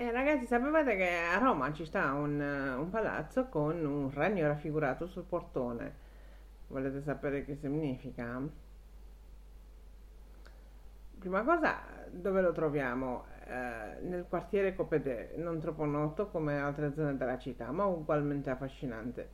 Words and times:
Eh, 0.00 0.10
ragazzi, 0.10 0.46
sapevate 0.46 0.96
che 0.96 1.08
a 1.10 1.36
Roma 1.38 1.72
ci 1.74 1.84
sta 1.84 2.12
un, 2.14 2.40
un 2.40 2.88
palazzo 2.90 3.48
con 3.48 3.84
un 3.84 4.10
ragno 4.10 4.46
raffigurato 4.46 5.06
sul 5.06 5.24
portone? 5.24 5.94
Volete 6.68 7.02
sapere 7.02 7.44
che 7.44 7.56
significa? 7.56 8.40
Prima 11.18 11.42
cosa, 11.44 11.82
dove 12.10 12.40
lo 12.40 12.52
troviamo? 12.52 13.24
Eh, 13.46 14.00
nel 14.02 14.24
quartiere 14.28 14.74
Copedè, 14.74 15.34
non 15.36 15.60
troppo 15.60 15.84
noto 15.84 16.28
come 16.28 16.58
altre 16.58 16.92
zone 16.94 17.16
della 17.16 17.36
città, 17.38 17.70
ma 17.70 17.84
ugualmente 17.84 18.48
affascinante. 18.50 19.28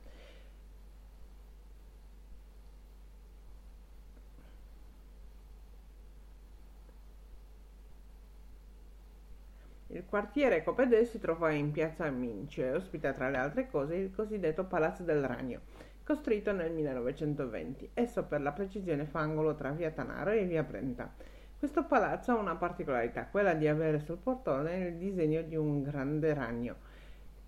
Il 9.97 10.05
quartiere 10.05 10.63
Copedè 10.63 11.05
si 11.05 11.17
trova 11.17 11.49
in 11.49 11.71
piazza 11.71 12.07
Mince 12.11 12.67
e 12.67 12.71
ospita 12.73 13.13
tra 13.13 13.31
le 13.31 13.37
altre 13.37 13.67
cose 13.67 13.95
il 13.95 14.13
cosiddetto 14.13 14.63
Palazzo 14.63 15.01
del 15.01 15.25
Ragno, 15.25 15.61
costruito 16.03 16.51
nel 16.51 16.71
1920. 16.71 17.89
Esso 17.95 18.23
per 18.23 18.41
la 18.41 18.51
precisione 18.51 19.05
fa 19.05 19.21
angolo 19.21 19.55
tra 19.55 19.71
via 19.71 19.89
Tanaro 19.89 20.29
e 20.29 20.45
via 20.45 20.61
Brenta. 20.61 21.11
Questo 21.57 21.83
palazzo 21.85 22.31
ha 22.31 22.35
una 22.35 22.55
particolarità, 22.55 23.25
quella 23.25 23.55
di 23.55 23.67
avere 23.67 23.97
sul 23.97 24.19
portone 24.19 24.77
il 24.77 24.97
disegno 24.97 25.41
di 25.41 25.55
un 25.55 25.81
grande 25.81 26.31
ragno 26.35 26.75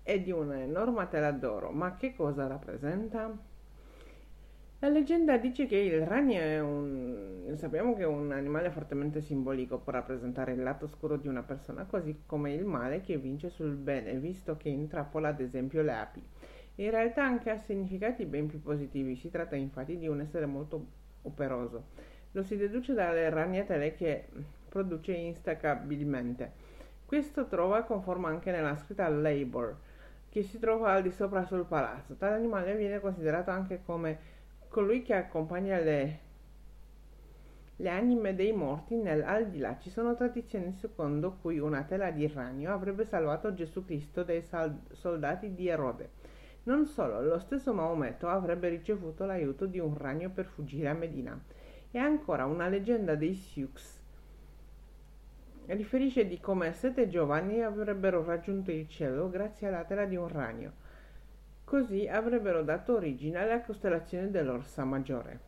e 0.02 0.20
di 0.20 0.32
un'enorme 0.32 1.06
tela 1.06 1.30
d'oro. 1.30 1.70
Ma 1.70 1.94
che 1.94 2.16
cosa 2.16 2.48
rappresenta? 2.48 3.32
La 4.82 4.88
leggenda 4.88 5.36
dice 5.36 5.66
che 5.66 5.76
il 5.76 6.06
ragno 6.06 6.40
è 6.40 6.58
un... 6.58 7.52
sappiamo 7.56 7.94
che 7.94 8.02
è 8.02 8.06
un 8.06 8.32
animale 8.32 8.70
fortemente 8.70 9.20
simbolico, 9.20 9.78
può 9.78 9.92
rappresentare 9.92 10.52
il 10.52 10.62
lato 10.62 10.86
oscuro 10.86 11.18
di 11.18 11.28
una 11.28 11.42
persona, 11.42 11.84
così 11.84 12.22
come 12.24 12.54
il 12.54 12.64
male 12.64 13.02
che 13.02 13.18
vince 13.18 13.50
sul 13.50 13.74
bene, 13.74 14.14
visto 14.14 14.56
che 14.56 14.70
intrappola 14.70 15.28
ad 15.28 15.40
esempio 15.40 15.82
le 15.82 15.92
api. 15.92 16.22
In 16.76 16.90
realtà 16.90 17.22
anche 17.22 17.50
ha 17.50 17.58
significati 17.58 18.24
ben 18.24 18.46
più 18.46 18.62
positivi, 18.62 19.16
si 19.16 19.28
tratta 19.28 19.54
infatti 19.54 19.98
di 19.98 20.08
un 20.08 20.22
essere 20.22 20.46
molto 20.46 20.86
operoso. 21.22 21.88
Lo 22.32 22.42
si 22.42 22.56
deduce 22.56 22.94
dalle 22.94 23.28
ragnatele 23.28 23.94
che 23.94 24.28
produce 24.66 25.12
instaccabilmente. 25.12 26.52
Questo 27.04 27.48
trova 27.48 27.82
conforma 27.82 28.30
anche 28.30 28.50
nella 28.50 28.76
scritta 28.76 29.06
Labor, 29.10 29.76
che 30.30 30.42
si 30.42 30.58
trova 30.58 30.92
al 30.92 31.02
di 31.02 31.10
sopra 31.10 31.44
sul 31.44 31.66
palazzo. 31.66 32.14
Tale 32.14 32.36
animale 32.36 32.76
viene 32.76 32.98
considerato 32.98 33.50
anche 33.50 33.82
come 33.84 34.38
colui 34.70 35.02
che 35.02 35.14
accompagna 35.14 35.78
le, 35.80 36.18
le 37.74 37.90
anime 37.90 38.36
dei 38.36 38.52
morti 38.52 38.94
nell'aldilà. 38.94 39.76
Ci 39.80 39.90
sono 39.90 40.14
tradizioni 40.14 40.72
secondo 40.78 41.38
cui 41.42 41.58
una 41.58 41.82
tela 41.82 42.12
di 42.12 42.26
ragno 42.28 42.72
avrebbe 42.72 43.04
salvato 43.04 43.52
Gesù 43.52 43.84
Cristo 43.84 44.22
dai 44.22 44.42
soldati 44.92 45.54
di 45.54 45.66
Erode. 45.66 46.10
Non 46.62 46.86
solo, 46.86 47.20
lo 47.20 47.40
stesso 47.40 47.74
Maometto 47.74 48.28
avrebbe 48.28 48.68
ricevuto 48.68 49.24
l'aiuto 49.24 49.66
di 49.66 49.80
un 49.80 49.98
ragno 49.98 50.30
per 50.30 50.46
fuggire 50.46 50.88
a 50.88 50.94
Medina. 50.94 51.38
E 51.90 51.98
ancora 51.98 52.46
una 52.46 52.68
leggenda 52.68 53.16
dei 53.16 53.34
Sioux 53.34 53.98
riferisce 55.66 56.26
di 56.26 56.40
come 56.40 56.72
sette 56.72 57.08
giovani 57.08 57.62
avrebbero 57.62 58.24
raggiunto 58.24 58.70
il 58.70 58.88
cielo 58.88 59.28
grazie 59.28 59.68
alla 59.68 59.84
tela 59.84 60.04
di 60.04 60.16
un 60.16 60.28
ragno. 60.28 60.72
Così 61.70 62.08
avrebbero 62.08 62.64
dato 62.64 62.96
origine 62.96 63.38
alla 63.38 63.60
costellazione 63.60 64.28
dell'Orsa 64.32 64.82
Maggiore. 64.82 65.38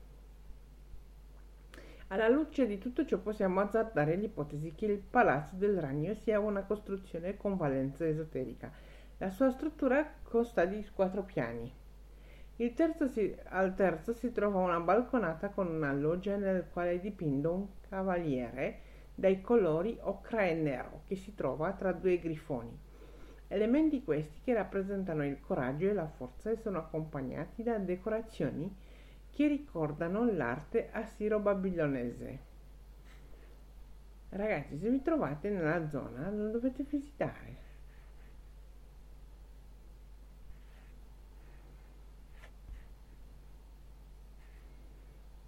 Alla 2.06 2.28
luce 2.28 2.64
di 2.64 2.78
tutto 2.78 3.04
ciò 3.04 3.18
possiamo 3.18 3.58
azzardare 3.58 4.14
l'ipotesi 4.14 4.72
che 4.72 4.86
il 4.86 5.00
Palazzo 5.00 5.56
del 5.56 5.80
Ragno 5.80 6.14
sia 6.14 6.38
una 6.38 6.62
costruzione 6.62 7.36
con 7.36 7.56
valenza 7.56 8.06
esoterica. 8.06 8.70
La 9.18 9.30
sua 9.30 9.50
struttura 9.50 10.14
consta 10.22 10.64
di 10.64 10.86
quattro 10.94 11.24
piani. 11.24 11.74
Terzo 12.72 13.08
si, 13.08 13.36
al 13.46 13.74
terzo 13.74 14.12
si 14.12 14.30
trova 14.30 14.60
una 14.60 14.78
balconata 14.78 15.48
con 15.48 15.66
una 15.66 15.92
loggia 15.92 16.36
nel 16.36 16.68
quale 16.72 16.92
è 16.92 17.00
dipinto 17.00 17.52
un 17.52 17.66
cavaliere 17.88 18.78
dai 19.12 19.40
colori 19.40 19.98
ocra 20.00 20.44
e 20.44 20.54
nero 20.54 21.02
che 21.04 21.16
si 21.16 21.34
trova 21.34 21.72
tra 21.72 21.90
due 21.90 22.20
grifoni. 22.20 22.90
Elementi 23.52 24.02
questi 24.02 24.40
che 24.42 24.54
rappresentano 24.54 25.26
il 25.26 25.38
coraggio 25.38 25.86
e 25.86 25.92
la 25.92 26.08
forza 26.08 26.50
e 26.50 26.56
sono 26.56 26.78
accompagnati 26.78 27.62
da 27.62 27.76
decorazioni 27.76 28.74
che 29.30 29.46
ricordano 29.46 30.24
l'arte 30.24 30.88
assiro-babilonese. 30.90 32.38
Ragazzi, 34.30 34.78
se 34.78 34.88
vi 34.88 35.02
trovate 35.02 35.50
nella 35.50 35.86
zona 35.90 36.30
lo 36.30 36.48
dovete 36.48 36.84
visitare. 36.84 37.56